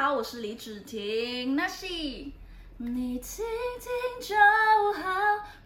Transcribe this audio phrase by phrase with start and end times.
[0.00, 1.56] 好，我是李芷婷。
[1.56, 1.84] 那是
[2.76, 3.44] 你听
[3.80, 3.90] 听
[4.20, 4.36] 就
[5.02, 5.10] 好，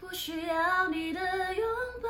[0.01, 1.63] 不需要你的拥
[2.03, 2.09] 抱。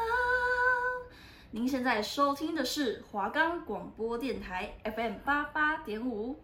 [1.51, 6.37] 您现在收听的是华冈广播电台 FM 八八点五。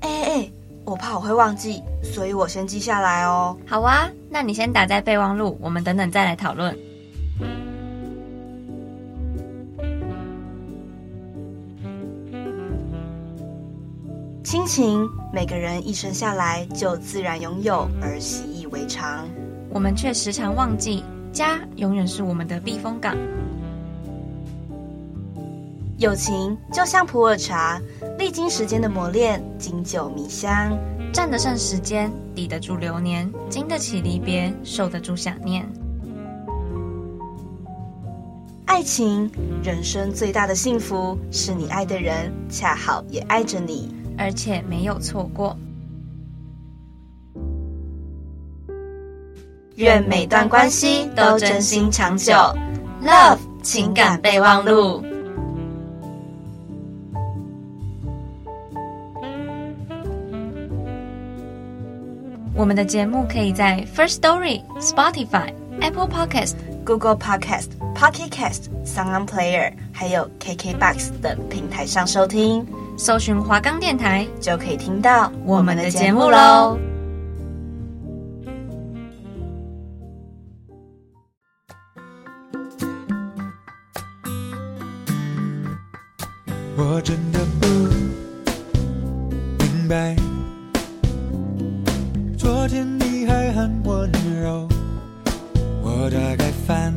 [0.00, 0.50] 哎哎哎，
[0.86, 3.58] 我怕我会忘记，所以我先记下来哦。
[3.68, 6.74] 好啊，那你先打在备忘录，我们等等再来讨论。
[14.62, 19.26] 亲情，每个人一生下来就自然拥有，而习以为常。
[19.68, 21.02] 我们却时常忘记，
[21.32, 23.16] 家永远是我们的避风港。
[25.98, 27.80] 友情就像普洱茶，
[28.16, 30.78] 历经时间的磨练，经久弥香，
[31.12, 35.68] 站得上时间，抵得住流年，经得起离别，受得住想念。
[38.66, 39.28] 爱情，
[39.64, 43.92] 人生最大的幸福，是你爱的人恰好也爱着你。
[44.22, 45.56] 而且没有错过。
[49.74, 52.32] 愿每段关系都真心长久。
[53.04, 55.02] Love 情感备忘录。
[62.54, 72.64] 我们的节目可以在 First Story、Spotify、Apple Podcast、Google Podcast、Pocket Cast、Sound Player，还有 KKBox 等平台上收听。
[73.02, 76.78] 搜寻华冈电台就可以听到我们的节目喽。
[86.76, 87.66] 我真的不
[89.58, 90.14] 明白，
[92.38, 94.08] 昨天你还很温
[94.40, 94.68] 柔，
[95.82, 96.94] 我大概犯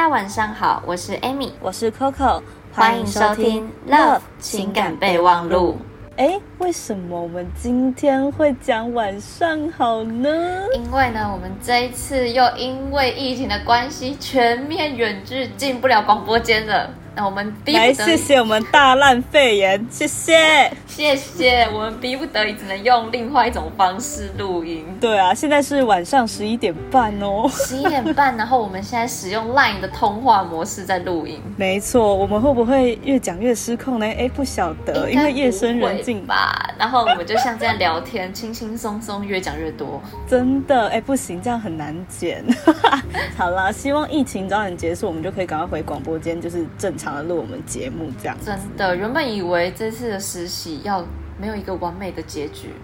[0.00, 2.40] 家晚上好，我是 Amy，我是 Coco，
[2.72, 5.76] 欢迎收听《Love 情感备忘录》。
[6.16, 10.30] 哎，为什么我们今天会讲晚上好呢？
[10.72, 16.88] 因为呢，我们这一次又因为疫情的关系，全面远距进不了广播间了。
[17.14, 24.84] 那我们逼不得已，来谢谢我们大烂肺炎，谢谢谢谢，我们逼不得已只能用另外一种方式录音。
[25.00, 31.40] 对啊，现在是晚上十一点半哦，十一点半，然后我们现在使用 Line 的通话模式在录音。
[31.56, 34.06] 没错，我们会不会越讲越失控呢？
[34.06, 36.74] 哎，不晓得，因为夜深人静吧。
[36.78, 40.00] 然后我们就像这样聊天，轻轻松松，越讲越多。
[40.28, 42.44] 真的，哎，不行，这样很难剪。
[43.36, 48.36] 好啦，希望疫情早点结束，我们就可以赶快回广播间，就是正常的录我们节目这样。
[48.44, 51.02] 真的，原本以为这次的实习要
[51.40, 52.74] 没有一个完美的结局，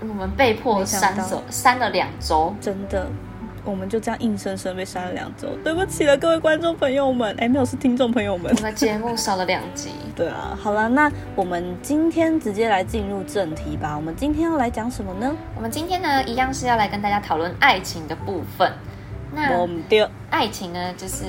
[0.00, 2.54] 我们被迫删走，删了两周。
[2.60, 3.08] 真的，
[3.64, 5.48] 我们就这样硬生生被删了两周。
[5.64, 8.54] 对不起了，各位观众朋友们，哎，没有是听众朋友们。
[8.56, 9.90] 我们节目少了两集。
[10.14, 13.96] 对啊，好了，那我们今天直接来进入正题吧。
[13.96, 15.34] 我们今天要来讲什么呢？
[15.56, 18.72] 我们今天呢，一样是要来跟大家讨论爱情的部分。
[19.34, 19.82] 那我们
[20.30, 21.24] 爱情呢，就是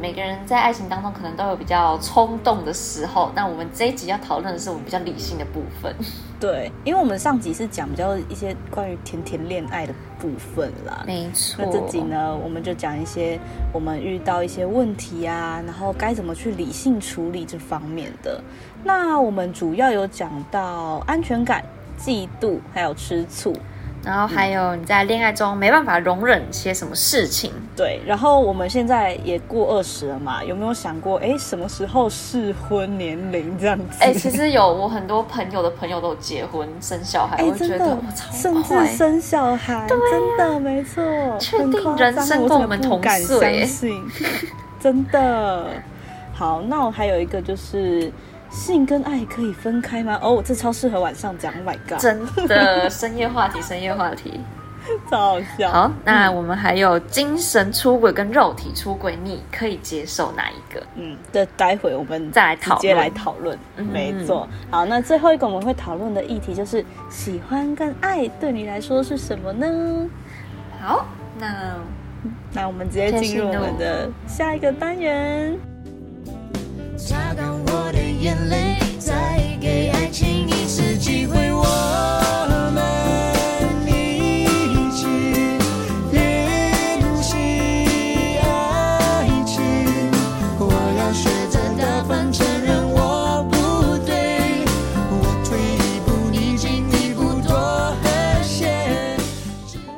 [0.00, 3.30] 每个人在爱情当中可能都有比较冲动的时候。
[3.34, 5.94] 那我们这一集要讨论的是我们比较理性的部分。
[6.40, 11.04] 对，因为我们上集是讲比较一些关于甜甜恋爱的部分啦。
[11.06, 11.64] 没错。
[11.64, 13.38] 那这集呢，我们就讲一些
[13.72, 18.42] 我们遇到一些问题啊，然后该怎么去理性处理这方面的。
[18.82, 21.64] 那我们主要有讲到安全感、
[21.98, 23.54] 嫉妒，还有吃醋。
[24.04, 27.50] 然后还有你在恋爱中没办法容忍些什么事情？
[27.74, 33.96] 对，然后我们现在也过二十了嘛，有没有想过，哎，什么时候适婚年龄这样子？
[34.00, 41.02] 哎，其实有，我很多朋友的朋友都结婚生小孩，我觉得我超快，甚至生小孩，对，真的没错，
[41.40, 43.66] 确定人生跟我们同岁，
[44.78, 45.66] 真的。
[46.34, 48.12] 好，那我还有一个就是。
[48.54, 50.18] 性跟爱可以分开吗？
[50.22, 51.52] 哦，这超适合晚上讲。
[51.54, 51.98] Oh my god！
[51.98, 54.40] 真的深夜话题，深夜话题，
[55.10, 55.70] 超好笑。
[55.70, 60.80] 好，那我们还有精神出轨跟肉体出轨，你可以接受哪一个？
[60.94, 63.58] 嗯，这待会我们再来直接来讨论。
[63.76, 64.48] 没错。
[64.70, 70.08] 好，那最后一个我们会讨论的议题就是喜欢跟爱对你来说是什么呢？
[70.80, 71.04] 好，
[71.38, 71.74] 那
[72.52, 75.73] 那我们直接进入我们的下一个单元。
[78.24, 81.52] 眼泪，再给爱情一次机会。
[81.52, 81.62] 我
[82.72, 82.82] 们
[83.86, 84.46] 一
[84.90, 85.04] 起
[86.10, 86.88] 练
[87.22, 89.62] 习爱情。
[90.58, 94.64] 我要学着大方承认我不对，
[95.10, 99.18] 我退一步，你进一步，多和谐。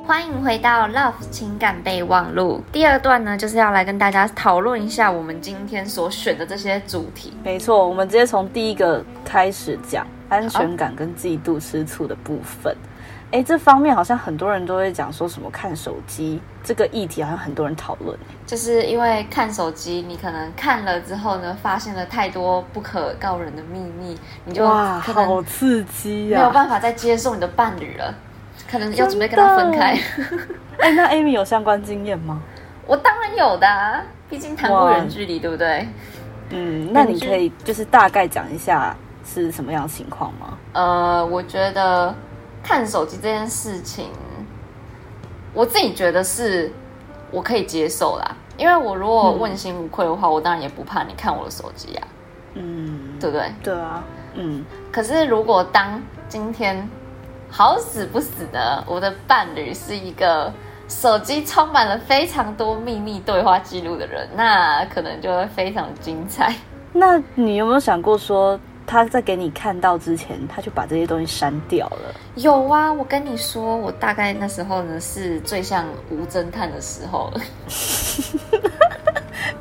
[0.04, 2.64] 欢迎回到 Love 情感备忘录。
[2.72, 7.34] 第二段呢，就是要来跟大家讨论一下我们今天所选的这些主题。
[7.44, 12.74] 没错，我们直接从第一个开始讲安全感跟嫉妒吃醋的部分。
[13.32, 18.18] 哎，这方面好像很多人都会讲说什么看手机这个议题，好像很多人讨论。
[18.46, 24.16] 就是因为看手机，你可能看了之后呢，发现了太多不可告人的秘密，
[24.46, 28.14] 你就哇，好刺激呀，没有办法再接受你的伴侣了。
[28.70, 29.98] 可能要准备跟他分开。
[30.78, 32.42] 哎，那 Amy 有相关经验吗？
[32.86, 35.88] 我当然有的，啊，毕竟谈过远距离，对不对？
[36.50, 40.58] 嗯，那你可以就是大概讲一下是什么样的情况吗？
[40.72, 42.14] 呃，我觉得
[42.62, 44.10] 看手机这件事情，
[45.54, 46.70] 我自己觉得是
[47.30, 52.06] 我可以接受啦，因为我如果问心无愧的话，嗯、我当然也不怕你看我的手机啊。
[52.54, 53.50] 嗯，对不对？
[53.62, 54.04] 对啊，
[54.34, 54.64] 嗯。
[54.92, 56.86] 可是如果当今天。
[57.50, 60.52] 好死不死的，我的伴侣是一个
[60.88, 66.54] 手机充满了非常多秘密对话记录的人，那可能就会非常精彩。
[66.92, 72.14] 那你有没有想过说，他在给你看到之前，他就把这些东西删掉了？
[72.36, 77.40] 有啊，我跟你说，我大概那时候呢是最像无侦探的时候了。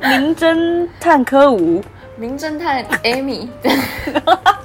[0.00, 1.82] 名侦探柯吴，
[2.16, 3.48] 名侦探 Amy，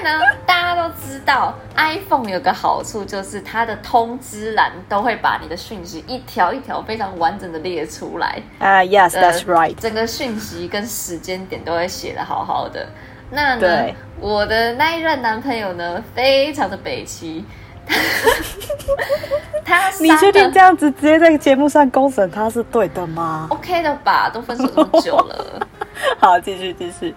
[0.00, 8.40] 为呢，大家都知道 iPhone 有个好处，就是它的通知栏都会把你的讯息一条一条非常完整的列出来。
[8.58, 9.74] 啊、uh,，Yes，that's right。
[9.76, 12.86] 整个讯息跟时间点都会写的好好的。
[13.30, 17.44] 那呢，我的那一任男朋友呢，非常的北齐。
[19.64, 25.66] 他你确定这样子直接在节目上公审他是对的吗？OK 的吧，都分手这么久了。
[26.18, 27.14] 好，继续继续。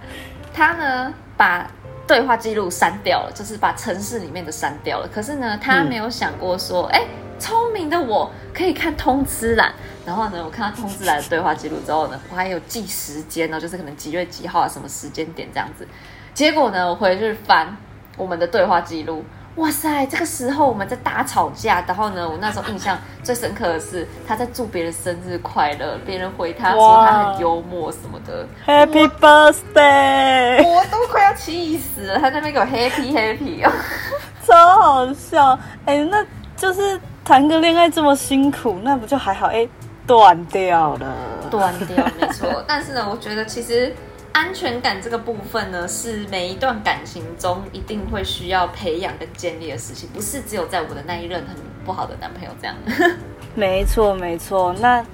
[0.53, 1.67] 他呢，把。
[2.07, 5.07] 对话记录删掉了，就是把城市里面的删掉了。
[5.13, 9.73] 可是呢，他没有想过说，哎、嗯，聪明的我可以看通知栏。
[10.05, 15.87] 然后呢，我看到通知栏的对话记录之后呢，我还有记时间呢，就是可能几月几号啊，什么时间点这样子。
[16.33, 17.75] 结果呢，我回去翻
[18.17, 19.23] 我们的对话记录。
[19.57, 33.71] 哇塞，这个时候我们在大吵架，然后呢，我那时候印象最深刻的是他在祝别人生日快乐，别人回他说他很幽默什么的，Happy Birthday，我都快要气死了，他在那边给我 Happy Happy 哦，
[34.43, 36.25] 超好笑，哎，那
[36.57, 39.47] 就是谈个恋爱这么辛苦，那不就还好？
[39.49, 39.69] 哎，
[40.07, 41.15] 断掉了，
[41.51, 43.95] 断掉没错，但是呢，我觉得其实。
[44.33, 52.75] 安全感这个部分呢，是每一段感情中一定会需要培养跟建立的事情，不是只有在我的那一任很不好的男朋友这样。
[53.55, 54.75] 没错，没错。
[54.79, 55.05] 那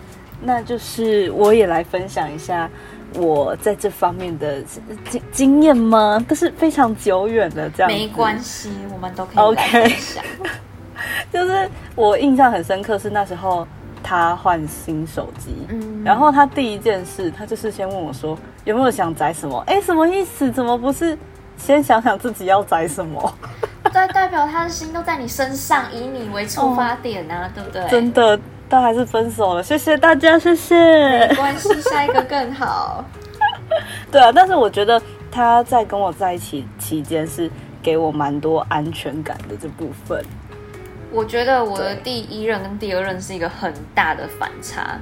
[0.41, 2.69] 那就是我也来分享一下
[3.15, 4.63] 我在这方面的
[5.09, 6.23] 经经验吗？
[6.27, 7.91] 但是非常久远的这样。
[7.91, 10.23] 没关系，我们都可以来分享。
[10.23, 10.49] Okay.
[11.31, 13.67] 就是我印象很深刻是那时候。
[14.03, 19.63] 他换新手机，嗯，然后他第一件事，他就是先问我说有没有想载什么？
[19.67, 20.51] 哎，什么意思？
[20.51, 21.17] 怎么不是
[21.57, 23.33] 先想想自己要载什么？
[23.91, 27.87] 对，代表他的心都在你身上，以你为出发点啊，哦、对不对？
[27.89, 29.63] 真的，但还是分手了。
[29.63, 31.27] 谢谢大家，谢谢。
[31.27, 33.03] 没关系，下一个更好。
[34.11, 37.49] 对啊，但是我觉得他在跟我在一起期间是
[37.81, 40.23] 给我蛮多安全感的这部分。
[41.11, 44.97] 我觉得我的第一任跟第二任是一个很大的反差。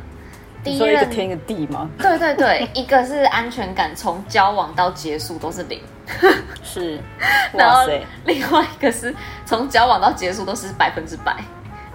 [0.64, 1.90] 第一任一个天一个地吗？
[2.00, 5.82] 对对对，一个是安全感从交往到结束都是零，
[6.64, 7.00] 是。
[7.54, 7.88] 然后
[8.26, 9.14] 另外一个是
[9.46, 11.36] 从交往到结束都是百分之百。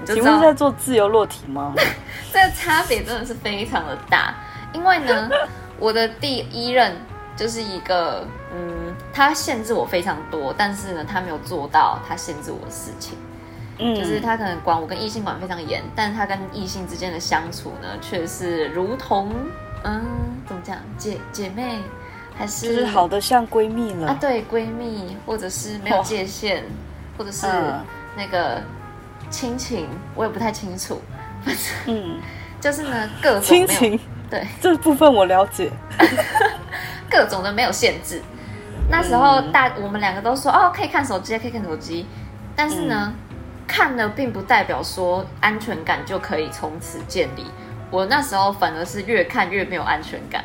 [0.01, 1.75] 你就知道请问在做自由落体吗？
[2.33, 4.35] 这个差别真的是非常的大。
[4.73, 5.29] 因为呢，
[5.79, 6.97] 我的第一任
[7.37, 13.19] 就是一个，嗯，他限制我非常多，但是呢，他没有做到他限制我的事情。
[13.79, 19.35] 就是他可能管我跟异性管非常严，但是他跟异性之间的相处呢，却是如同
[19.83, 20.05] 嗯，
[20.47, 21.79] 怎么讲，姐姐妹，
[22.37, 24.19] 还是就是好的像闺蜜了啊？
[24.21, 26.63] 对，闺蜜，或者是没有界限，
[27.19, 27.47] 或者是
[28.17, 28.63] 那个
[29.31, 31.01] 亲情，我也不太清楚。
[31.87, 32.21] 嗯，
[32.61, 33.99] 就是呢，各种亲情，
[34.31, 35.73] 对这部分我了解，
[37.11, 38.23] 各种的没有限制。
[38.89, 42.07] 那时候大我们两个都说哦，可以看手机，可以看手机，
[42.55, 43.13] 但是呢。
[43.17, 43.32] 嗯
[43.73, 47.47] 看了并不代表说安全感就可以从此建立。
[47.91, 50.45] 我那时候反而是越看越没有安全感，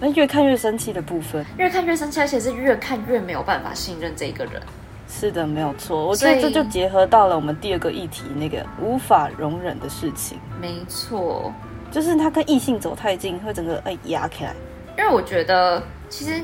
[0.00, 4.62] 那越看越生气的部分，越看越生气，而且是越看越没有办法信任这个人。
[5.06, 6.06] 是的，没有错。
[6.06, 10.38] 我觉得这就结合到了我们第二个议题，那个无法容忍的事情。
[10.58, 11.52] 没错，
[11.90, 14.54] 就是他跟异性走太近，会整个哎压起来。
[14.96, 16.40] 因为我觉得其实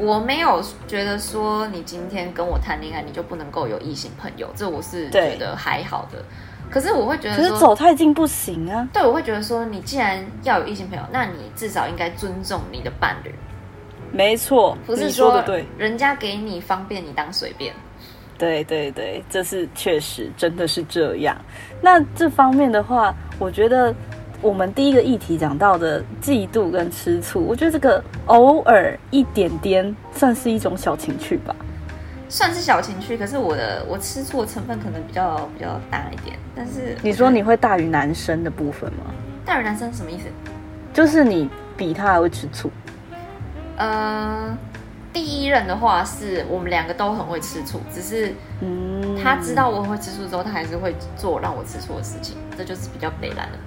[0.00, 6.18] 我没有觉得说你今天跟我谈恋爱，你就不能够有异性朋友，这我是觉得还好的。
[6.70, 8.88] 可是我会觉得，可是走太近不行啊。
[8.92, 13.34] 对，我会觉得说，你既然要有异性朋友，那你至少应该尊重你的伴侣。
[14.10, 17.74] 没错，不是说，的对，人家给你方便，你当随便。
[18.38, 21.36] 对对对，这是确实真的是这样。
[21.82, 23.94] 那这方面的话，我觉得。
[24.42, 31.54] 我们第一个议题讲到的嫉妒跟吃醋，我觉得这个偶尔一点点算是一种小情趣吧，
[32.26, 33.18] 算是小情趣。
[33.18, 36.38] 可是我的我吃醋的成分可能比较比较大一点。
[36.56, 39.12] 但是你说你会大于男生的部分吗？
[39.44, 40.24] 大于男生什么意思？
[40.94, 42.70] 就是你比他还会吃醋。
[43.76, 44.56] 呃，
[45.12, 53.58] 第一任的话是我们两个都很会吃醋，只是嗯，他知道我会吃醋之后，他还是会做让我吃醋的事情，这就是比较北烂的。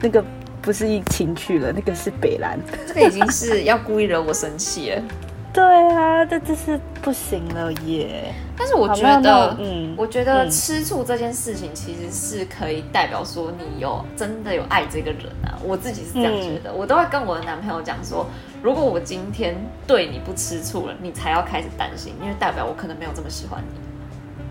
[0.00, 0.24] 那个
[0.60, 5.02] 不是一情趣了，那个是北兰，这个已经是要故意惹我生气了。
[5.50, 8.32] 对啊，这这是不行了耶。
[8.56, 15.58] 但是我觉得，嗯，我觉得吃醋这件事情其实是可以代表说你有真的有爱这个人啊。
[15.64, 18.26] 我自己是这样觉得，嗯、我都会跟我的男朋友讲说，
[18.62, 23.80] 如果我今天对你不吃醋了，你才要开始担心，因为代表我可能没有这么喜欢你。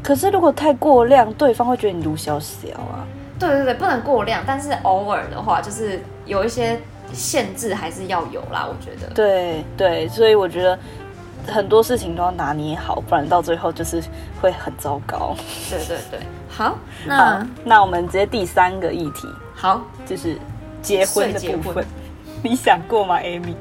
[0.04, 3.08] 可是如果太过量，对方会觉得你卢小小啊。
[3.40, 6.80] 对对对，不能过量，但是偶尔的话，就是有一些
[7.14, 8.68] 限制还是要有啦。
[8.68, 10.78] 我觉得，对对，所以我觉得
[11.48, 14.02] 很多事情都要拿捏好，不然到最后就是
[14.42, 15.36] 会很糟糕。
[15.70, 16.76] 对对对，好，
[17.06, 20.38] 那好那我们直接第三个议题，好，就是
[20.82, 21.86] 结婚的部分，
[22.44, 23.54] 你想过吗，Amy？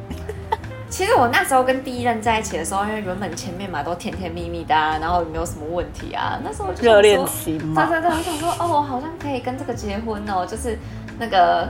[0.88, 6.38] 其实我那时候跟第一任在一起的时候，因为原本前面嘛都甜甜蜜蜜的，啊，然后也没有什么问题啊。
[6.45, 10.78] 那时候就热恋期嘛，对对对，我想说哦，我好像可以跟这个结婚哦，就是
[11.19, 11.69] 那个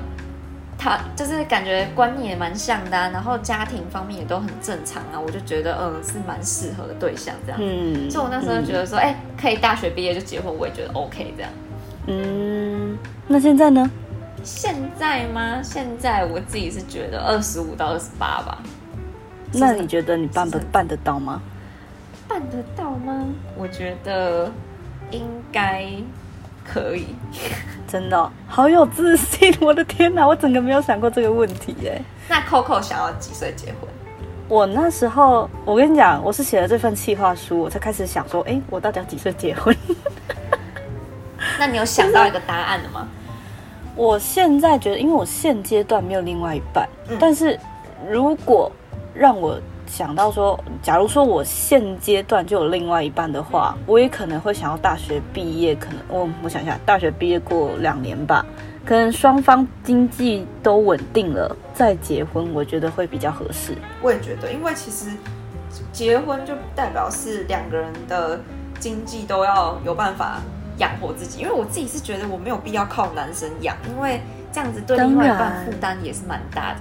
[0.79, 7.61] 他就是感觉观念也蛮像的，啊，然后家庭方面也都很正常啊，我就觉得嗯是蛮适合的对象这样。
[7.61, 11.51] 嗯，所以我那时候就觉得说，哎，嗯，可以大学毕业就结婚，我也觉得 OK 这样。
[12.07, 13.91] 嗯，那现在呢？
[14.45, 15.61] 现在吗？
[15.61, 18.59] 现在我自己是觉得二十五到二十八吧。
[19.53, 21.41] 那你觉得你办不办得到吗？
[22.29, 23.25] 办得到吗？
[23.57, 24.51] 我觉得
[25.11, 25.87] 应该
[26.65, 27.15] 可以。
[27.87, 29.57] 真的、哦，好有自信！
[29.61, 32.03] 我的天哪，我整个没有想过这个问题耶。
[32.29, 33.89] 那 Coco 想要几岁结婚？
[34.49, 39.75] 我那时候，我跟你讲，我是写了这份企划书，我才开始想说，哎，我到底要几岁结婚？
[41.59, 43.09] 那你有想到一个答案了吗？
[43.95, 47.59] 我现在觉得，因为我现阶段没有另外一半，嗯、但是
[48.11, 48.71] 如果
[49.19, 58.45] 让我想到说，假如说我现阶段就有另外一半的话，我也可能会想要大学毕业，可能我我想一下，大学毕业过两年吧，
[58.85, 63.75] 可能双方经济都稳定了再结婚，我觉得会比较合适。
[64.03, 65.11] 我也觉得，因为其实
[65.93, 68.41] 结婚就代表是两个人的
[68.79, 70.41] 经济都要有办法
[70.79, 74.21] 养活自己，因为我自己是觉得我没有必要靠男生养，因为
[74.53, 76.81] 这样子对另外一半负担也是蛮大的。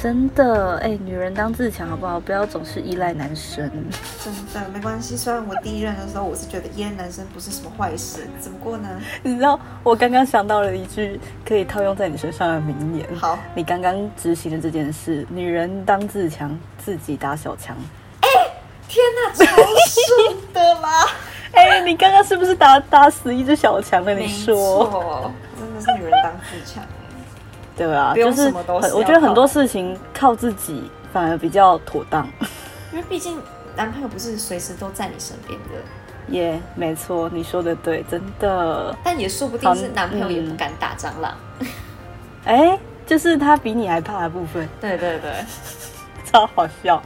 [0.00, 2.20] 真的，哎、欸，女人当自强好不好？
[2.20, 3.68] 不要总是依赖男生。
[4.22, 8.88] 真的没关系，虽然我第一任的时候，我是觉得依赖男生不是什么坏事，只不过呢，
[9.24, 13.06] 你知道，我刚刚想到了一句可以套用在你身上的名言。
[13.16, 17.76] 好，你刚刚执行的这件事，女人当自强，自己打小强。
[18.20, 18.52] 哎、欸，
[18.88, 21.06] 天哪，超顺的啦！
[21.52, 24.14] 哎、欸，你刚刚是不是打打死一只小强了？
[24.14, 26.84] 你说，真的是女人当自强。
[27.78, 32.28] 对啊，就是很，我觉得很多事情靠自己反而比较妥当，
[32.92, 33.40] 因为毕竟
[33.76, 35.80] 男朋友不是随时都在你身边的。
[36.30, 38.94] 耶，yeah, 没错，你说的对，真的。
[39.02, 41.34] 但也说不定是男朋友也不敢打蟑螂。
[42.44, 44.68] 哎、嗯，就是他比你还怕的部分。
[44.80, 45.32] 对 对对，
[46.30, 47.02] 超好笑。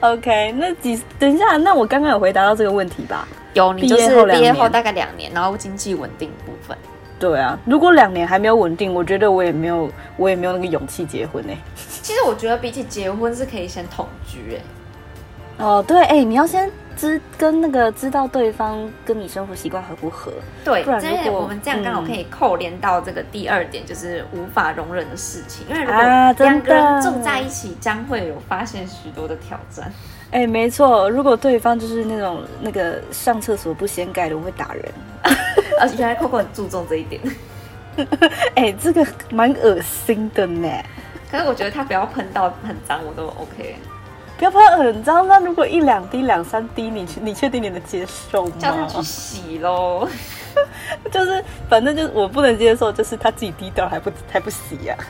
[0.00, 3.28] OK，那几等一下，那我刚刚有回答到这个问题吧？
[3.52, 6.76] 有，你就是毕业后大概两年，然后经济稳定部分。
[7.18, 11.52] 对啊，如果两年还没有稳定，我觉得我也没有，我也没有那个勇气结婚呢。
[12.02, 15.64] 其实我觉得比起结婚是可以先同居哎。
[15.64, 20.32] 哦，对，哎，你要先知跟那个知道对方跟你生活习惯合不合。
[20.64, 25.64] 对，不然如果我们这样刚好可以扣连到这个第二点，就是无法容忍的事情。
[25.70, 29.90] 因为如果两个人住在一起，将会有发现许多的挑战。
[30.32, 34.84] 哎，没错，如果对方就是那种那个上厕所不掀盖的，我会打人。
[35.80, 37.20] 而且原来 Coco 很注重这一点。
[38.56, 40.68] 哎，这个蛮恶心的呢。
[41.30, 43.76] 可是我觉得他不要喷到很脏，我都 OK。
[44.36, 48.52] 不要喷很脏，那如果一两滴、两三滴，你你确定你能接受吗？
[48.58, 50.08] 叫他去洗喽。
[51.10, 55.02] 就是反正就是我不能接受，就是他自己滴掉还不还不洗呀、啊。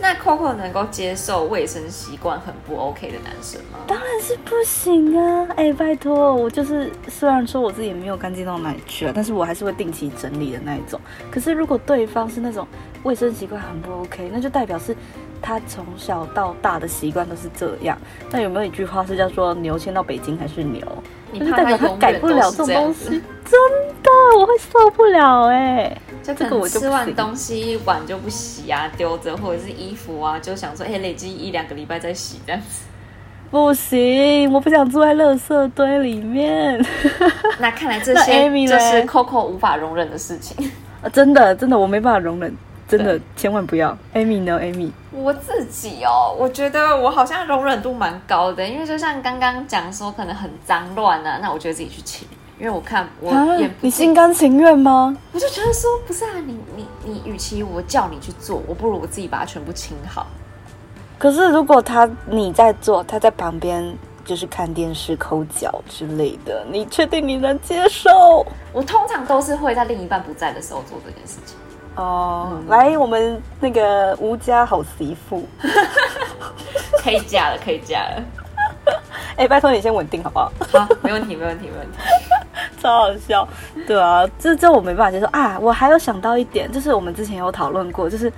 [0.00, 3.80] 那 Coco 能够接受卫生习惯很不 OK 的男生吗？
[3.86, 5.48] 当然是不行啊！
[5.56, 11.00] 哎、拜托，我就是虽然说我自己也没有干净到哪里去啊，但是我还是会定期整理的那一种。
[11.30, 12.66] 可是如果对方是那种
[13.02, 14.96] 卫生习惯很不 OK，那就代表是
[15.42, 17.98] 他从小到大的习惯都是这样。
[18.30, 20.80] 那有没有一句话是叫做“牛牵到北京还是牛”？
[21.32, 23.10] 你怕他永远都是这样子？
[23.10, 23.58] 真
[24.02, 26.02] 的，我会受不了哎、欸。
[26.22, 32.84] 就可能吃完东西碗就不洗啊，丢着或者是衣服啊，就想说，哎、欸，累积一两个礼拜再洗这样子。
[33.50, 36.84] 不行，我不想住在垃圾堆里面。
[37.58, 40.70] 那看来这 些就是 Coco 无法容忍的事情。
[41.02, 42.54] 啊，真的，真的，我没办法容忍，
[42.88, 43.96] 真的，千万不要。
[44.14, 52.26] Amy 呢？Amy，我自己哦，我觉得我好像容忍度蛮高的，因为就像刚刚讲说，可能很脏乱啊，那我觉得自己去清。
[52.58, 55.16] 因为我看我也，你心甘情愿吗？
[55.32, 60.26] 我就觉得说，不是啊，你你你，与其我叫你去做，我不如我自己把它全部清好。
[61.18, 68.44] 可是如果他你在做，他在旁边就是看电视、抠脚之类的，你确定你能接受？
[68.72, 71.56] 我通常都是会在另一半不在的时候做这件事情。
[71.98, 75.46] 哦，嗯、来，我们那个吴家好媳妇，
[77.02, 78.22] 可以嫁了，可以嫁了。
[79.36, 80.52] 哎、欸，拜托你先稳定好不好？
[80.72, 81.98] 好，没问题，没问题，没问题。
[82.80, 83.46] 超好笑，
[83.86, 85.58] 对啊，这这我没办法接受啊！
[85.60, 88.32] 我还有想到一点，就是我们之前有讨论过，就是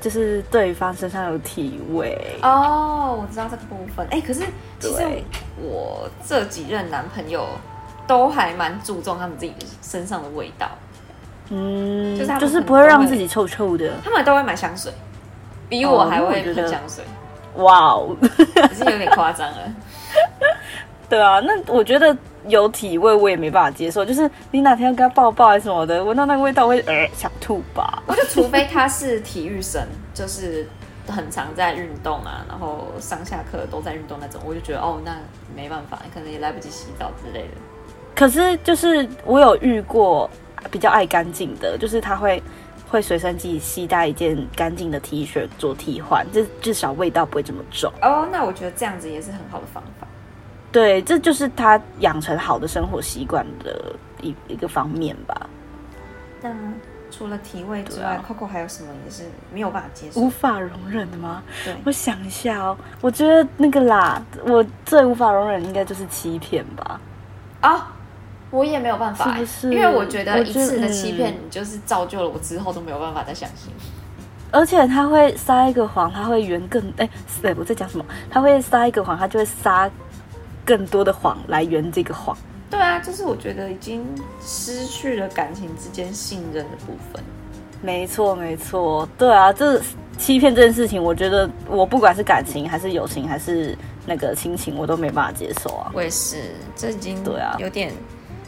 [0.00, 4.04] 就是对方身上有体味哦，我知道这个部分。
[4.10, 4.40] 哎、欸，可是
[4.80, 5.04] 其实
[5.60, 7.46] 我这几任男朋友
[8.06, 10.68] 都还蛮注重他们自己身上的味道，
[11.50, 14.92] 嗯，就是就是不会让自己臭臭的，他们都会买香水，
[15.68, 17.04] 比我还会喷香水。
[17.56, 18.16] 哇哦，
[18.68, 19.58] 只是有点夸张了。
[21.08, 22.16] 对啊，那我觉得。
[22.48, 28.00] 有体味我也没办法接受，就是你哪天要跟他抱抱还是什么的，闻到那个味道我会呃想吐吧。
[28.06, 29.82] 我就除非他是体育生，
[30.14, 30.64] 就是
[31.08, 35.16] 很常在运动啊，然后上下课都在运动那种，我就觉得哦，那
[35.56, 37.54] 没办法，可能也来不及洗澡之类的。
[38.14, 40.30] 可是就是我有遇过
[40.70, 42.42] 比较爱干净的，就是他会
[42.88, 47.92] 会随身自己携带一件干净的 T 恤做替换，就至少味道不会这么重。
[48.02, 50.06] 哦，那我觉得这样子也是很好的方法。
[50.72, 55.48] 对，这就是他养成好的生活习惯的一一个方面吧。
[56.42, 56.54] 那
[57.10, 61.42] 除了体味之外，啊，Coco 还有什么也是没有办法接受、无法容忍的吗？
[61.64, 67.00] 对，我想一下哦，我觉得那个啦，我最无法容忍应该就是欺骗吧。
[67.62, 67.95] 啊，
[68.56, 69.72] 我也没有办法，是不是？
[69.72, 73.70] 因为我觉得一次的欺骗，你，就是造就了我之后都没有办法再相信。
[74.50, 77.08] 而且他会撒一个谎，他会圆更哎，
[77.42, 78.04] 对，我在讲什么？
[78.30, 79.90] 他会撒一个谎，他就会撒。
[80.64, 82.36] 更多的谎来圆这个谎，
[82.68, 84.04] 对啊，就是我觉得已经
[84.42, 87.22] 失去了感情之间信任的部分。
[87.80, 89.80] 没错，没错，对啊，这
[90.18, 95.92] 欺骗这件事情，我觉得我不管是感情还是友情还是那个亲情，我都没办法接受啊。
[95.94, 97.92] 我也是，这已经对啊，有点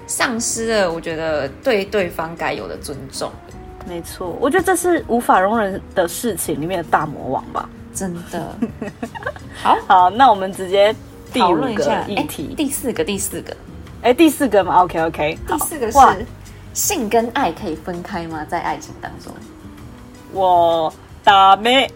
[0.08, 3.30] 丧失了我觉得对对方该有的尊重。
[3.86, 7.70] 没错，我觉得这是无法容忍的事情里面的大魔王吧。
[7.94, 8.56] 真的。
[9.62, 10.92] 好好，那我们直接。
[11.34, 13.54] 讨论一下议题，第四个，第四个，
[14.00, 16.26] 哎，第四个嘛，OK OK，第四个是
[16.72, 18.46] 性跟爱可以分开吗？
[18.48, 19.30] 在爱情当中，
[20.32, 20.90] 我
[21.22, 21.88] 打咩，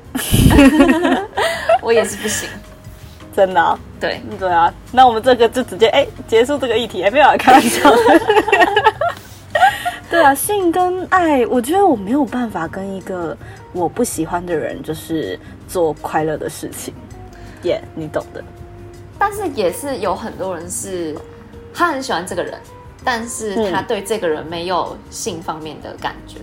[1.81, 2.46] 我也是不行，
[3.35, 4.21] 真的、啊，对。
[4.38, 7.90] 对啊，那我们这个就直接哎结束这个议题，也没有开玩笑，
[10.11, 13.37] 对啊，性跟爱，我觉得我没有办法跟一个
[13.73, 16.92] 我不喜欢的人就是做快乐的事情，
[17.62, 18.45] 耶、yeah，你懂的。
[19.18, 21.16] 但是也是有很多人是，
[21.73, 22.55] 他很喜欢这个人，
[23.03, 26.38] 但是他对这个人没有性方面的感觉，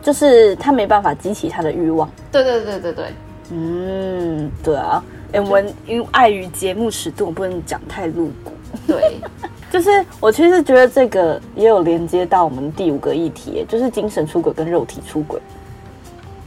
[0.00, 2.08] 就是他没办法激起他的欲望。
[2.30, 3.06] 对对对对对，
[3.50, 5.02] 嗯，对啊。
[5.32, 8.52] 哎， 我们因为碍于节目尺度，我不能讲太露骨。
[8.86, 9.18] 对，
[9.70, 15.40] 就是我其实觉得这个也有连接到我们第五个议题，就是精神出轨跟肉体出轨。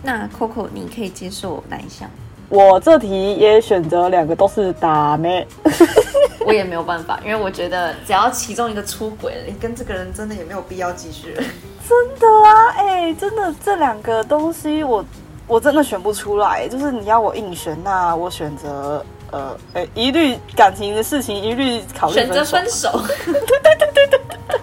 [0.04, 2.10] 那 Coco，你可以接受哪一项？
[2.50, 5.48] 我这题也选择两个都是打咩，
[6.46, 11.34] 我也没有办法，因为我觉得只要其中一个出轨了，你跟这个人真的也没有必要继续。
[11.34, 15.04] 真的啊，哎、欸，真的这两个东西我
[15.52, 22.90] 我真的选不出来，就是你要我硬选，那我选择呃，哎、欸，一律感情的事情一律考虑选择分手。
[23.26, 24.60] 对对对对对对，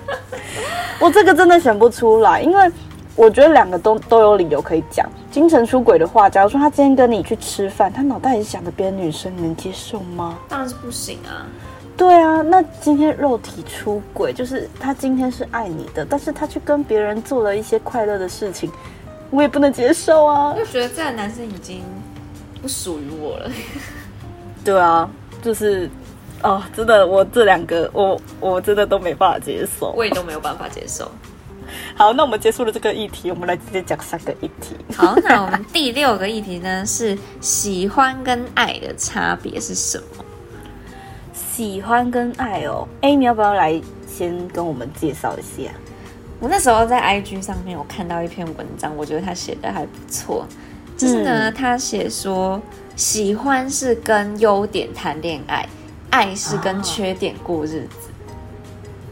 [0.98, 2.72] 我这个真的选不出来，因为。
[3.14, 5.05] 我觉得两个都都有理由可以讲。
[5.29, 10.38] 精神出轨的话，假如说他今天跟你去吃饭，他脑袋里想着别的女生，你能接受吗？
[10.48, 11.42] 当然是不行啊。
[11.96, 18.70] 对啊，那今天肉体出轨，就是他今天是爱你的，但是他去跟别人做了一些快乐的事情，
[19.31, 20.55] 我也不能接受啊。
[20.57, 21.83] 就觉得这个男生已经
[22.62, 23.51] 不属于我了。
[24.64, 25.09] 对啊，
[25.43, 25.88] 就是
[26.43, 31.11] 哦，真的，我这两个我我真的都没办法接受，我也都没有办法接受。
[31.95, 34.77] 好，那我们结束了这个议题，我们来直接讲三个议题。
[34.97, 40.25] 好，那我们第六个议题呢是喜欢跟爱的差别是什么？
[41.35, 45.71] 喜欢跟爱哦，哎，你要不要来先跟我们介绍一下？
[46.40, 50.46] 我那时候在 IG 上面我看到一篇文章，我觉得他写的还不错。
[50.96, 52.61] 就是呢，他写说
[52.96, 55.66] 喜欢是跟优点谈恋爱，
[56.11, 58.09] 爱是跟缺点过日子。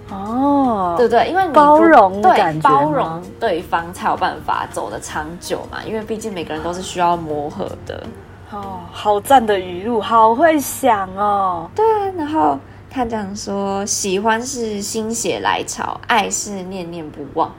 [0.08, 1.28] 哦，对不对？
[1.28, 5.78] 因为你包容对包容对方才有办法走得长久嘛。
[5.84, 8.06] 因为毕竟每个人都是需要磨合的。
[8.52, 11.68] 哦，好赞的语录，好会想哦。
[11.74, 12.56] 对啊，然后
[12.96, 17.54] 他讲说，喜欢是心血来潮，爱是念念不忘。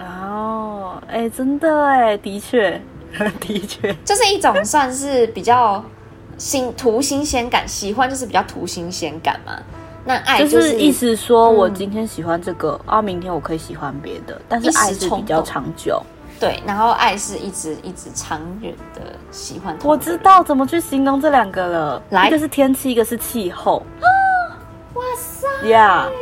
[0.00, 2.82] 哦，哎，真的哎，的确，
[3.38, 5.80] 的确，就是一种算是比较
[6.38, 7.68] 新图新鲜感。
[7.68, 9.56] 喜欢就是比较图新鲜感嘛。
[10.04, 16.02] 那爱就是，就是意思说，我今天喜欢这个，啊，明天我可以喜欢别的，但是爱是比较长久。
[16.40, 19.78] 对，然后爱是一直一直长远的喜欢。
[19.84, 23.80] 我知道怎么去形容这两个了，来，一个是天气，一个是气候。
[25.68, 26.12] 呀！Yeah.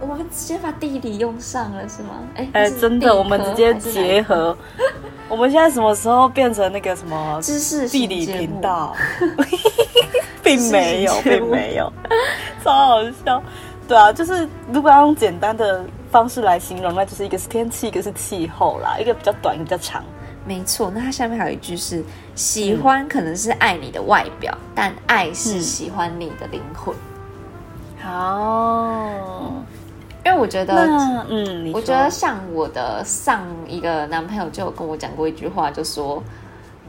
[0.00, 2.10] 我们直接把地理用上了是吗？
[2.34, 4.56] 哎哎，真的，我们直接结合。
[5.28, 8.94] 我们现在什么时候变成那个什么知识地理频道？
[10.42, 11.92] 并没有，并没有，
[12.64, 13.42] 超好笑。
[13.86, 20.04] 对啊，就是如果要用简单的方式来形容，那就是一个是天气，一个是气候啦，一个比较短，一个比较长。
[20.44, 26.92] 没错，那它下面还有一句是：喜欢可能是爱你的外表，嗯、但爱是喜欢你的灵魂。
[28.02, 28.81] 好、
[30.42, 30.74] 我觉得，
[31.28, 36.22] 嗯，我觉得像我的上一个男朋友就有跟我讲过一句话，就说，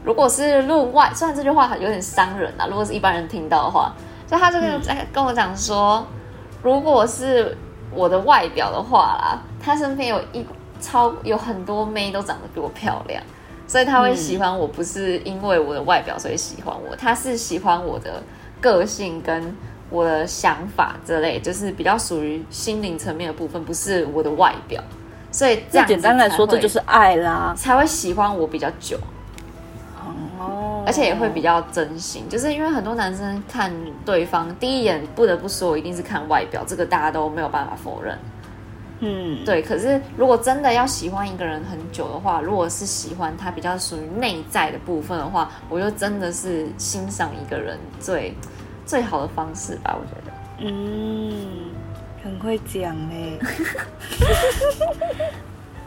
[0.04, 3.92] 如果是论外，虽然这句话有点伤人啊，如果是一般人听到的话，
[4.26, 6.04] 就他就在跟我讲说，
[6.62, 7.56] 如果是。
[7.96, 10.44] 我的外表的话啦，他身边有一
[10.80, 13.22] 超有很多妹都长得比我漂亮，
[13.68, 18.20] 所以他会喜欢我，不是因为我的外表所以喜欢我，他是喜欢我的
[18.60, 19.54] 个性跟
[19.94, 24.82] 我的想法之类，就是比较属于心灵层面的部分，不是我的外表。
[25.30, 28.98] 所以这样简单来说，这就是爱啦，才会喜欢我比较久。
[30.38, 33.72] 哦而且也会比较真心，就是因为很多男生看
[34.04, 38.18] 对方第一眼，不得不说一定是看外表，这个大家都没有办法否认。
[39.00, 39.62] 嗯，对。
[39.62, 48.34] 可是如果真的要喜欢一个人很久的话，如果是喜欢他比较属于内在的部分的话，我就真的是欣赏一个人最
[48.84, 50.32] 最好的方式吧，我觉得。
[50.60, 51.70] 嗯，
[52.22, 53.38] 很会讲哎。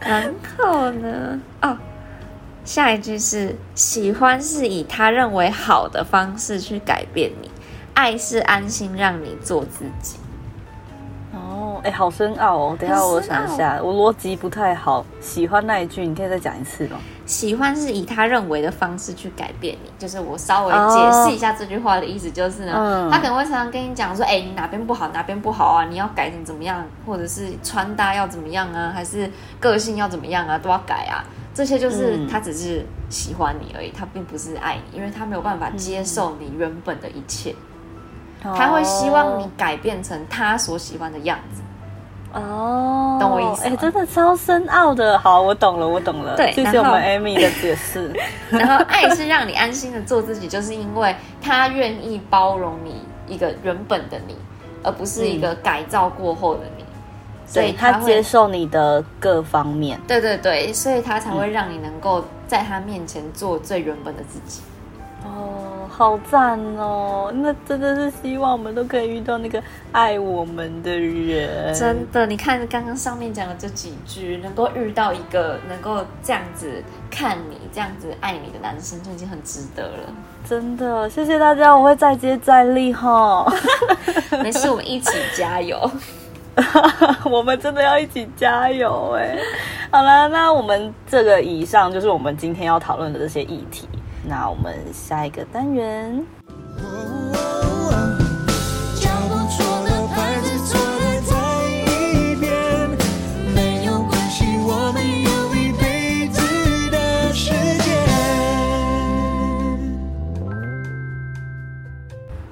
[0.00, 1.40] 然后呢？
[1.62, 1.76] 哦。
[2.64, 7.50] 下一句是喜欢是以他认为好的方式去改变你，
[7.94, 10.18] 爱是安心让你做自己。
[11.78, 12.76] 哦，哎，好深奥哦！
[12.78, 15.04] 等一下我想一下，我逻辑不太好。
[15.20, 16.98] 喜欢那一句，你可以再讲一次吗？
[17.24, 31.24] 喜欢是以他认为的方式去改变你，就是我稍微解释一下这句话的意思，就是呢，哦、他可能会常常跟你讲说，哎，你哪边不好，哪边不好啊，你要改成怎么样，或者是穿搭要怎么样啊，还是个性要怎么样啊，都要改啊。
[31.54, 37.54] 这些就是他只是喜欢你而已，嗯、他并不是爱你，因为他没有办法接受你原本的一切，
[38.44, 41.60] 嗯、他会希望你改变成他所喜欢的样子。
[42.32, 43.64] 哦，懂我意思？
[43.64, 45.18] 哎，真的超深奥的。
[45.18, 46.36] 好，我懂了，我懂了。
[46.36, 48.12] 对，谢谢我们 Amy 的解释。
[48.50, 54.36] 然后，爱是让你安心的做自己，就是因为他愿意包容你一个原本的你，
[54.82, 56.82] 而不是一个改造过后的你。
[56.82, 56.84] 嗯
[57.50, 64.60] 所以他接受你的各方面，对对对，所以他才会让你能够在他面前做最原本的自己。
[65.24, 65.67] 哦，
[65.98, 67.28] 好赞哦！
[67.34, 71.74] 那真的是希望我们都可以遇到那个爱我们的人。
[71.74, 80.14] 真的，你看刚刚上面讲的这几句，能够遇到一个能够这样子看你、这样子爱你的男生，就已经很值得了。
[80.48, 83.44] 真的，谢谢大家，我会再接再厉哈。
[84.40, 85.90] 没事，我们一起加油。
[87.28, 89.36] 我们真的要一起加油哎！
[89.90, 93.88] 好了，那我们这个以上就是我们今天要讨论的这些议题。
[94.28, 96.22] 那我们下一个单元。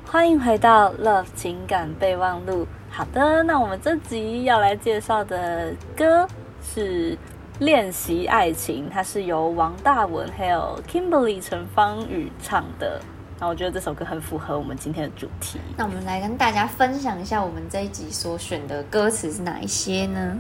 [0.09, 2.67] 欢迎回到 Love 情感备忘录。
[2.91, 6.27] 好的，那我们这集要来介绍的歌
[6.63, 7.17] 是
[7.59, 13.01] 练习爱情，它是由王大文还有 Kimberly 陈芳语唱的。
[13.41, 15.59] 那我觉得这首歌很符合我们今天的主题。
[15.77, 20.39] 那我们来跟大家分享一下，我们这一集所选的歌词是哪一些呢？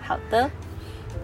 [0.00, 0.48] 好的，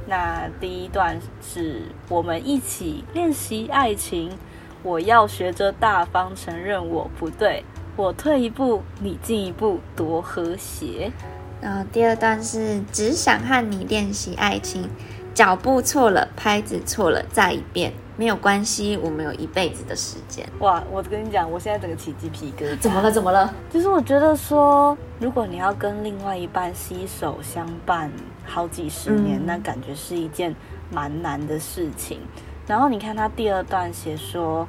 [0.09, 4.37] 那第一段是我们一起练习爱情，
[4.83, 11.13] 我要学着大方承认我不对，我退一步，你进一步，多和谐。
[11.61, 14.89] 然后第二段是只想和你练习爱情，
[15.35, 20.47] 脚步错了，拍子错了，再一遍，没有关系，我们有一辈子的时间。
[20.61, 22.79] 哇，我跟你讲，我现在整个起鸡皮疙瘩。
[22.79, 23.11] 怎么了？
[23.11, 23.53] 怎么了？
[23.71, 28.11] 就是我觉得说，如果你要跟另外一半携手相伴
[28.45, 30.55] 好几十年，嗯、那感觉是一件
[30.91, 32.19] 蛮难的事情。
[32.67, 34.67] 然后你看他第二段写说。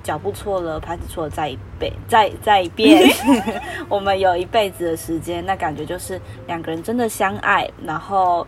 [0.00, 3.06] 脚步错了，拍子错了，再一遍，再再一遍。
[3.90, 7.68] 我们有一辈子的时间，那感觉就是两个人真的相爱。
[7.84, 8.46] 然后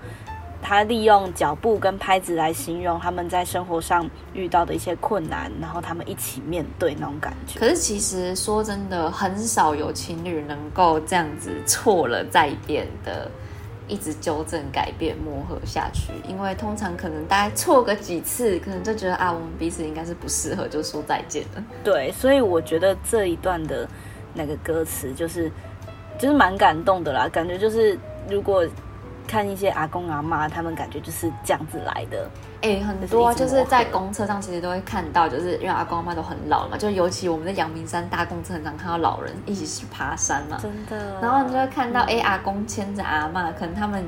[0.63, 7.59] 他利用脚步跟拍子来形容他们在生活上遇到的一些困难，然后他们一起面对那种感觉。
[7.59, 13.31] 可是其实说真的，很少有情侣能够这样子错了再一遍的。
[13.89, 21.65] 一直纠正、改变、磨合下去，因为通常可能大概错个几次，可能就觉得啊，我们彼此应该是不适合，就说再见了。
[21.83, 23.89] 对，所以我觉得这一段的
[24.33, 25.51] 那个歌词就是
[26.21, 27.99] 就是蛮感动的啦，感觉就是
[28.31, 28.65] 如果。
[29.31, 32.29] 看一些阿公阿妈，他们感觉就是这样子来的。
[32.63, 40.59] 哎、欸，很多啊，就是在公车上其实都会看到，就是因为阿公阿妈都很老了嘛，就尤其我们在阳明山搭公车，很常看到老人一起去爬山嘛。
[40.61, 41.21] 真的。
[41.21, 44.05] 然后你就会看到，哎、嗯欸，阿公牵着阿妈，可能他们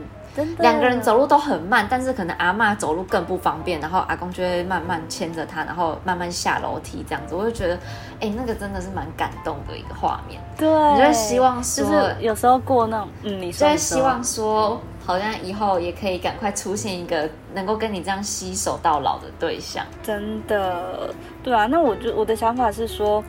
[0.59, 7.35] 两个人走路都很慢，但是可能阿妈走路更不方便，然后阿公就会慢慢牵着她，然后慢慢下楼梯这样子。
[7.35, 7.75] 我就觉得，
[8.21, 10.41] 哎、欸，那个真的是蛮感动的一个画面。
[10.57, 10.69] 对。
[10.69, 14.81] 你就会希望说，就是有时候过那种，嗯，你说，就会希望说。
[15.05, 19.85] 好像以后也可以赶快出现一个能够跟你这样携手到老的对象。
[20.01, 21.67] 真的，对啊。
[21.67, 23.21] 那我就我的想法是说，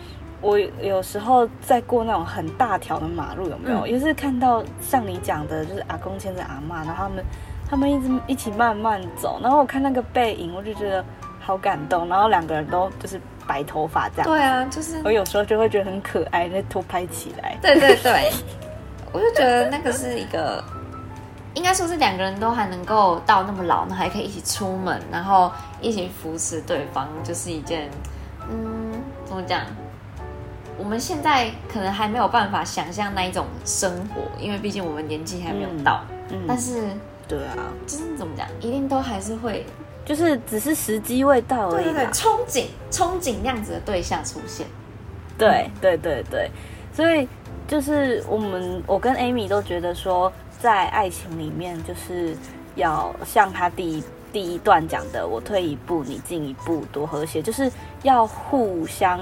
[0.43, 3.88] 我有时候在过那种很大条的马路，有没有？
[3.88, 7.25] 嗯、也是看到像你讲的，就是阿公牵着阿妈，然后他们
[7.69, 11.03] 他们一直一起慢慢走，然后我看那个背影，我就觉得
[11.39, 12.08] 好感动。
[12.10, 14.29] 然后两个人都就是白头发这样。
[14.29, 17.58] 对啊，就是我有时候就会觉得很可爱，那偷拍起来。
[17.62, 18.29] 对对对，
[19.13, 20.63] 我就觉得那个是一个。
[21.56, 25.51] 应该说是两个人都还能够到那么老，那还可以一起出门，然后
[25.82, 27.91] 一起扶持对方，就是一件，
[28.49, 28.91] 嗯，
[29.23, 29.62] 怎么讲？
[30.83, 36.03] 我们现在可能还没有办法想象那一种生活，因为毕竟我们年纪还没有到。
[36.29, 36.83] 嗯，但是，
[37.25, 39.65] 对啊，就是怎么讲，一定都还是会，
[40.03, 41.85] 就是只是时机未到而已。
[41.85, 44.67] 对对对，憧憬憧憬那样子的对象出现。
[45.37, 46.51] 对对对对，
[46.93, 47.25] 所以
[47.65, 50.31] 就是我们，我跟 Amy 都觉得说。
[50.59, 52.37] 在爱情里面，就是
[52.75, 57.69] 要像他第一第一段讲的，我退一步，你进一步，多和谐，就是
[58.03, 59.19] 要互相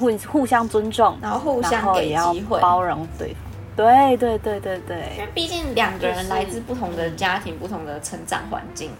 [0.00, 3.36] 互互相尊重，然后互相给机会，包容对方。
[3.76, 8.90] 对对对对对，因为毕竟两个人来自不同的家庭，不同的成长环境，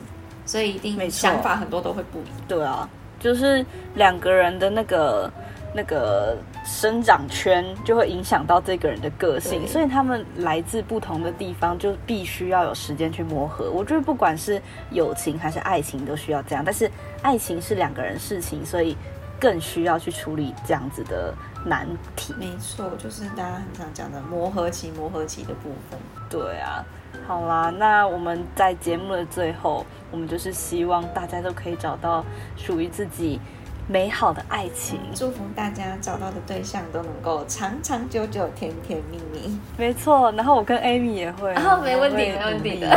[0.44, 2.32] 所以一定想法很多都会不一样。
[2.46, 5.28] 对啊，就是两个人的那个。
[5.72, 13.70] 那个生长圈就会影响到这个人的个性，所以他们来自不同的地方，就必须要有时间去磨合。
[13.70, 14.60] 我觉得不管是
[14.90, 16.64] 友情还是爱情，都需要这样。
[16.64, 16.90] 但是
[17.22, 18.96] 爱情是两个人事情，所以
[19.40, 22.34] 更需要去处理这样子的难题。
[22.38, 25.98] 没错，就是大家很常讲的磨合期，磨合期的部分。
[26.28, 26.84] 对啊，
[27.26, 32.24] 好啦，那我们在节目的最后，我们就是希望大家都可以找到
[32.56, 33.40] 属于自己。
[33.88, 39.58] 美好的爱情，祝福大家找到的对象都能够长长久久、甜甜蜜蜜。
[39.76, 42.86] 没错，然后我跟 Amy 也会，然后没问题，没问题的。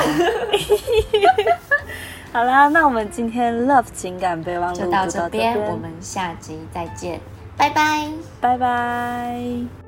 [2.34, 7.20] 好啦，那我们今天 Love 情感备忘录就到这边，我们下集再见，
[7.56, 8.10] 拜拜，
[8.42, 9.83] 拜拜。